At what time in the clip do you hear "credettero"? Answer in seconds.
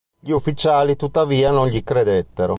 1.83-2.49